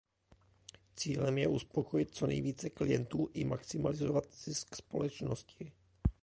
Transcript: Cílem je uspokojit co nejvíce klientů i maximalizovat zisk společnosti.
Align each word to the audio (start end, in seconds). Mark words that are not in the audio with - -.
Cílem 0.95 1.37
je 1.37 1.47
uspokojit 1.47 2.15
co 2.15 2.27
nejvíce 2.27 2.69
klientů 2.69 3.29
i 3.33 3.45
maximalizovat 3.45 4.23
zisk 4.43 4.75
společnosti. 4.75 5.71